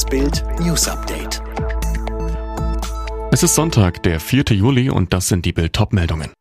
Das 0.00 0.08
Bild 0.08 0.42
News 0.60 0.88
Update. 0.88 1.42
Es 3.32 3.42
ist 3.42 3.54
Sonntag, 3.54 4.02
der 4.02 4.18
4. 4.18 4.44
Juli 4.52 4.88
und 4.88 5.12
das 5.12 5.28
sind 5.28 5.44
die 5.44 5.52
Bild 5.52 5.78
meldungen 5.92 6.32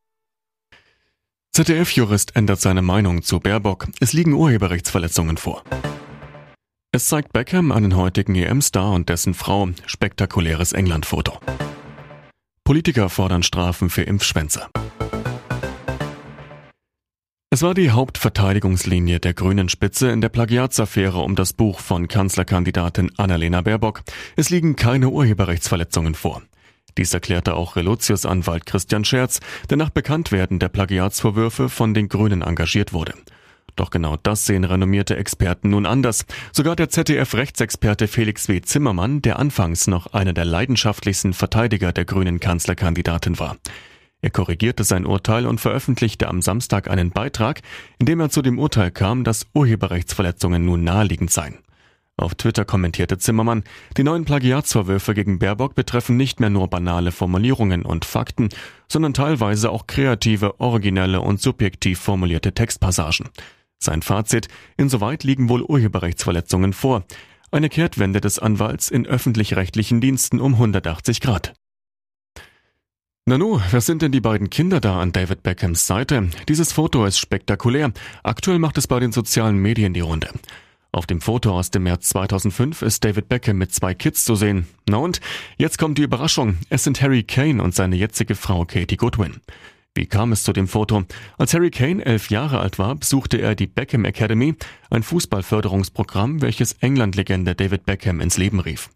ZDF-Jurist 1.52 2.38
ändert 2.38 2.62
seine 2.62 2.82
Meinung 2.82 3.22
zu 3.22 3.42
Baerbock. 3.42 3.90
Es 4.00 4.14
liegen 4.14 4.32
Urheberrechtsverletzungen 4.32 5.36
vor. 5.36 5.66
Es 6.94 7.08
zeigt 7.10 7.34
Beckham 7.34 7.74
einen 7.74 7.98
heutigen 7.98 8.34
EM-Star 8.34 8.94
und 8.94 9.10
dessen 9.10 9.34
Frau. 9.34 9.68
Spektakuläres 9.86 10.72
England-Foto. 10.72 11.42
Politiker 12.64 13.10
fordern 13.10 13.44
Strafen 13.44 13.90
für 13.90 14.04
Impfschwänzer. 14.04 14.70
Es 17.52 17.64
war 17.64 17.74
die 17.74 17.90
Hauptverteidigungslinie 17.90 19.20
der 19.20 19.34
grünen 19.34 19.70
Spitze 19.70 20.12
in 20.12 20.22
der 20.22 20.30
Plagiatsaffäre 20.30 21.18
um 21.18 21.36
das 21.36 21.54
Buch 21.54 21.80
von 21.80 22.08
Kanzlerkandidatin 22.08 23.12
Annalena 23.18 23.62
Baerbock. 23.62 24.04
Es 24.36 24.52
liegen 24.52 24.76
keine 24.76 25.10
Urheberrechtsverletzungen 25.10 26.14
vor. 26.14 26.44
Dies 27.00 27.12
erklärte 27.12 27.56
auch 27.56 27.76
Relotius 27.76 28.28
Anwalt 28.28 28.68
Christian 28.68 29.04
Scherz, 29.04 29.40
der 29.68 29.78
nach 29.78 29.90
Bekanntwerden 29.90 30.60
der 30.60 30.70
Plagiatsvorwürfe 30.70 31.70
von 31.70 31.96
den 31.96 32.08
Grünen 32.08 32.44
engagiert 32.44 32.94
wurde. 32.94 33.16
Doch 33.76 33.90
genau 33.90 34.16
das 34.16 34.46
sehen 34.46 34.64
renommierte 34.64 35.18
Experten 35.18 35.72
nun 35.72 35.88
anders. 35.88 36.28
Sogar 36.52 36.76
der 36.76 36.90
ZDF-Rechtsexperte 36.90 38.08
Felix 38.08 38.48
W. 38.48 38.62
Zimmermann, 38.62 39.24
der 39.24 39.40
anfangs 39.40 39.88
noch 39.88 40.14
einer 40.14 40.34
der 40.34 40.46
leidenschaftlichsten 40.46 41.34
Verteidiger 41.34 41.94
der 41.94 42.06
grünen 42.06 42.40
Kanzlerkandidatin 42.40 43.40
war. 43.40 43.58
Er 44.22 44.32
korrigierte 44.32 44.84
sein 44.84 45.06
Urteil 45.06 45.46
und 45.46 45.62
veröffentlichte 45.62 46.28
am 46.28 46.42
Samstag 46.42 46.90
einen 46.90 47.12
Beitrag, 47.12 47.62
in 48.00 48.06
dem 48.06 48.20
er 48.20 48.30
zu 48.30 48.42
dem 48.42 48.60
Urteil 48.60 48.92
kam, 48.92 49.24
dass 49.24 49.48
Urheberrechtsverletzungen 49.54 50.66
nun 50.66 50.84
naheliegend 50.84 51.32
seien. 51.32 51.60
Auf 52.18 52.36
Twitter 52.36 52.66
kommentierte 52.66 53.18
Zimmermann, 53.18 53.64
die 53.96 54.04
neuen 54.04 54.26
Plagiatsvorwürfe 54.26 55.14
gegen 55.14 55.40
Baerbock 55.40 55.74
betreffen 55.74 56.18
nicht 56.18 56.42
mehr 56.42 56.50
nur 56.50 56.68
banale 56.68 57.14
Formulierungen 57.14 57.86
und 57.86 58.04
Fakten, 58.04 58.50
sondern 58.90 59.14
teilweise 59.14 59.70
auch 59.70 59.88
kreative, 59.88 60.60
originelle 60.60 61.22
und 61.22 61.40
subjektiv 61.40 61.98
formulierte 62.00 62.54
Textpassagen. 62.54 63.30
Sein 63.78 64.02
Fazit, 64.02 64.50
insoweit 64.76 65.24
liegen 65.24 65.48
wohl 65.48 65.62
Urheberrechtsverletzungen 65.62 66.74
vor. 66.74 67.06
Eine 67.52 67.70
Kehrtwende 67.70 68.20
des 68.20 68.38
Anwalts 68.38 68.90
in 68.90 69.06
öffentlich-rechtlichen 69.06 70.02
Diensten 70.02 70.42
um 70.42 70.56
180 70.56 71.22
Grad. 71.22 71.54
Nanu, 73.30 73.62
wer 73.70 73.82
sind 73.82 74.02
denn 74.02 74.12
die 74.12 74.22
beiden 74.22 74.50
Kinder 74.50 74.82
da 74.82 75.00
an 75.00 75.12
David 75.12 75.44
Beckhams 75.44 75.86
Seite? 75.86 76.30
Dieses 76.48 76.74
Foto 76.74 77.06
ist 77.06 77.20
spektakulär. 77.20 77.92
Aktuell 78.24 78.58
macht 78.58 78.80
es 78.80 78.88
bei 78.88 79.00
den 79.00 79.12
sozialen 79.12 79.56
Medien 79.56 79.94
die 79.94 80.00
Runde. 80.00 80.32
Auf 80.92 81.06
dem 81.06 81.22
Foto 81.22 81.52
aus 81.52 81.70
dem 81.70 81.84
März 81.84 82.10
2005 82.10 82.82
ist 82.82 83.06
David 83.06 83.30
Beckham 83.30 83.60
mit 83.60 83.72
zwei 83.72 83.94
Kids 83.94 84.26
zu 84.26 84.34
sehen. 84.34 84.66
Na 84.90 84.98
und? 84.98 85.22
Jetzt 85.58 85.78
kommt 85.78 86.00
die 86.00 86.02
Überraschung. 86.02 86.58
Es 86.70 86.84
sind 86.84 87.04
Harry 87.04 87.22
Kane 87.22 87.62
und 87.62 87.76
seine 87.76 87.98
jetzige 87.98 88.34
Frau 88.34 88.66
Katie 88.66 88.98
Goodwin. 88.98 89.42
Wie 89.94 90.08
kam 90.08 90.32
es 90.32 90.42
zu 90.42 90.52
dem 90.52 90.68
Foto? 90.68 91.04
Als 91.38 91.54
Harry 91.54 91.70
Kane 91.70 92.04
elf 92.04 92.32
Jahre 92.32 92.58
alt 92.58 92.80
war, 92.80 92.96
besuchte 92.96 93.38
er 93.38 93.54
die 93.54 93.68
Beckham 93.68 94.06
Academy, 94.06 94.56
ein 94.90 95.04
Fußballförderungsprogramm, 95.04 96.42
welches 96.42 96.74
England-Legende 96.80 97.54
David 97.54 97.86
Beckham 97.86 98.22
ins 98.22 98.38
Leben 98.38 98.60
rief. 98.60 98.90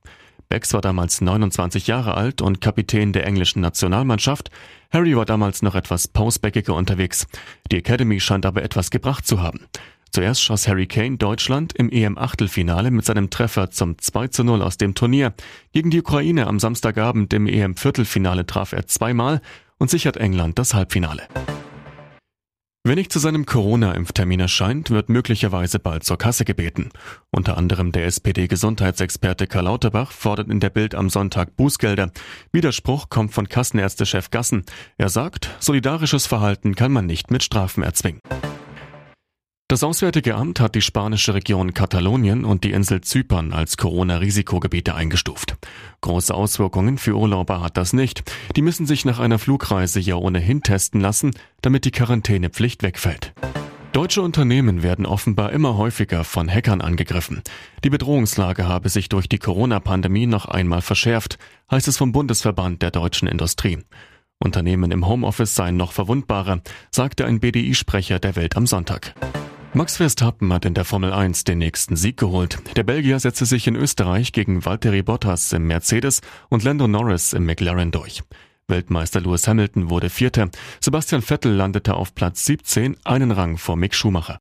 Becks 0.53 0.71
war 0.71 0.81
damals 0.81 1.19
29 1.19 1.87
Jahre 1.87 2.13
alt 2.13 2.39
und 2.39 2.61
Kapitän 2.61 3.11
der 3.11 3.25
englischen 3.25 3.59
Nationalmannschaft. 3.59 4.51
Harry 4.91 5.17
war 5.17 5.25
damals 5.25 5.63
noch 5.63 5.73
etwas 5.73 6.07
pausbäckiger 6.07 6.75
unterwegs. 6.75 7.25
Die 7.71 7.77
Academy 7.77 8.19
scheint 8.19 8.45
aber 8.45 8.61
etwas 8.61 8.91
gebracht 8.91 9.25
zu 9.25 9.41
haben. 9.41 9.61
Zuerst 10.11 10.43
schoss 10.43 10.67
Harry 10.67 10.85
Kane 10.85 11.17
Deutschland 11.17 11.73
im 11.73 11.89
EM-Achtelfinale 11.89 12.91
mit 12.91 13.03
seinem 13.03 13.31
Treffer 13.31 13.71
zum 13.71 13.97
2 13.97 14.27
zu 14.27 14.43
0 14.43 14.61
aus 14.61 14.77
dem 14.77 14.93
Turnier. 14.93 15.33
Gegen 15.71 15.89
die 15.89 16.01
Ukraine 16.01 16.45
am 16.45 16.59
Samstagabend 16.59 17.33
im 17.33 17.47
EM-Viertelfinale 17.47 18.45
traf 18.45 18.73
er 18.73 18.85
zweimal 18.85 19.41
und 19.79 19.89
sichert 19.89 20.17
England 20.17 20.59
das 20.59 20.75
Halbfinale. 20.75 21.23
Wer 22.85 22.95
nicht 22.95 23.13
zu 23.13 23.19
seinem 23.19 23.45
Corona-Impftermin 23.45 24.41
erscheint, 24.41 24.89
wird 24.89 25.07
möglicherweise 25.07 25.79
bald 25.79 26.03
zur 26.03 26.17
Kasse 26.17 26.43
gebeten. 26.43 26.89
Unter 27.31 27.55
anderem 27.55 27.93
der 27.93 28.05
SPD-Gesundheitsexperte 28.07 29.47
Karl 29.47 29.63
Lauterbach 29.63 30.11
fordert 30.11 30.49
in 30.49 30.59
der 30.59 30.69
Bild 30.69 30.93
am 30.93 31.09
Sonntag 31.09 31.55
Bußgelder. 31.55 32.11
Widerspruch 32.51 33.07
kommt 33.07 33.33
von 33.33 33.47
Kassenärztechef 33.47 34.31
Gassen. 34.31 34.63
Er 34.97 35.07
sagt, 35.07 35.49
solidarisches 35.61 36.27
Verhalten 36.27 36.75
kann 36.75 36.91
man 36.91 37.05
nicht 37.05 37.31
mit 37.31 37.41
Strafen 37.41 37.83
erzwingen. 37.83 38.19
Das 39.73 39.81
Auswärtige 39.83 40.35
Amt 40.35 40.59
hat 40.59 40.75
die 40.75 40.83
spanische 40.83 41.33
Region 41.33 41.73
Katalonien 41.73 42.45
und 42.45 42.63
die 42.63 42.73
Insel 42.73 43.01
Zypern 43.01 43.53
als 43.53 43.75
Corona-Risikogebiete 43.75 44.93
eingestuft. 44.93 45.55
Große 46.01 46.31
Auswirkungen 46.31 46.99
für 46.99 47.17
Urlauber 47.17 47.59
hat 47.59 47.75
das 47.75 47.91
nicht. 47.91 48.21
Die 48.55 48.61
müssen 48.61 48.85
sich 48.85 49.03
nach 49.03 49.17
einer 49.17 49.39
Flugreise 49.39 49.99
ja 49.99 50.13
ohnehin 50.13 50.61
testen 50.61 51.01
lassen, 51.01 51.31
damit 51.63 51.85
die 51.85 51.91
Quarantänepflicht 51.91 52.83
wegfällt. 52.83 53.33
Deutsche 53.93 54.21
Unternehmen 54.21 54.83
werden 54.83 55.07
offenbar 55.07 55.51
immer 55.51 55.75
häufiger 55.75 56.23
von 56.23 56.47
Hackern 56.47 56.81
angegriffen. 56.81 57.41
Die 57.83 57.89
Bedrohungslage 57.89 58.67
habe 58.67 58.89
sich 58.89 59.09
durch 59.09 59.27
die 59.27 59.39
Corona-Pandemie 59.39 60.27
noch 60.27 60.45
einmal 60.45 60.83
verschärft, 60.83 61.39
heißt 61.71 61.87
es 61.87 61.97
vom 61.97 62.11
Bundesverband 62.11 62.83
der 62.83 62.91
deutschen 62.91 63.27
Industrie. 63.27 63.79
Unternehmen 64.37 64.91
im 64.91 65.07
Homeoffice 65.07 65.55
seien 65.55 65.77
noch 65.77 65.93
verwundbarer, 65.93 66.61
sagte 66.91 67.25
ein 67.25 67.39
BDI-Sprecher 67.39 68.19
der 68.19 68.35
Welt 68.35 68.55
am 68.55 68.67
Sonntag. 68.67 69.15
Max 69.75 69.97
Verstappen 69.97 70.53
hat 70.53 70.65
in 70.65 70.75
der 70.75 70.85
Formel 70.85 71.11
1 71.11 71.45
den 71.45 71.57
nächsten 71.57 71.95
Sieg 71.95 72.17
geholt. 72.17 72.59
Der 72.75 72.83
Belgier 72.83 73.19
setzte 73.19 73.47
sich 73.47 73.65
in 73.65 73.75
Österreich 73.75 74.31
gegen 74.31 74.63
Valtteri 74.63 75.01
Bottas 75.01 75.51
im 75.51 75.65
Mercedes 75.65 76.21
und 76.49 76.63
Lando 76.63 76.87
Norris 76.87 77.33
im 77.33 77.47
McLaren 77.47 77.89
durch. 77.89 78.21
Weltmeister 78.67 79.19
Lewis 79.19 79.47
Hamilton 79.47 79.89
wurde 79.89 80.11
Vierter. 80.11 80.49
Sebastian 80.79 81.23
Vettel 81.23 81.53
landete 81.53 81.95
auf 81.95 82.13
Platz 82.13 82.45
17, 82.45 82.97
einen 83.03 83.31
Rang 83.31 83.57
vor 83.57 83.75
Mick 83.75 83.95
Schumacher. 83.95 84.37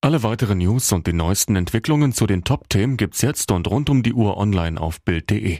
Alle 0.00 0.22
weiteren 0.22 0.58
News 0.58 0.92
und 0.92 1.06
die 1.06 1.12
neuesten 1.12 1.54
Entwicklungen 1.54 2.14
zu 2.14 2.26
den 2.26 2.42
Top-Themen 2.42 2.96
gibt's 2.96 3.20
jetzt 3.20 3.50
und 3.52 3.68
rund 3.68 3.90
um 3.90 4.02
die 4.02 4.14
Uhr 4.14 4.38
online 4.38 4.80
auf 4.80 5.02
Bild.de. 5.02 5.58